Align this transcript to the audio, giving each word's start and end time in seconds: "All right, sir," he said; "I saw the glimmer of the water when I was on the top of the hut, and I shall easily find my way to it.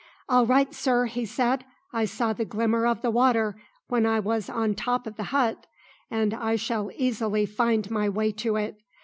"All 0.27 0.47
right, 0.47 0.73
sir," 0.73 1.05
he 1.05 1.27
said; 1.27 1.63
"I 1.93 2.05
saw 2.05 2.33
the 2.33 2.43
glimmer 2.43 2.87
of 2.87 3.03
the 3.03 3.11
water 3.11 3.61
when 3.87 4.07
I 4.07 4.19
was 4.19 4.49
on 4.49 4.69
the 4.69 4.75
top 4.75 5.05
of 5.05 5.15
the 5.15 5.25
hut, 5.25 5.67
and 6.09 6.33
I 6.33 6.55
shall 6.55 6.89
easily 6.95 7.45
find 7.45 7.91
my 7.91 8.09
way 8.09 8.31
to 8.31 8.55
it. 8.55 8.81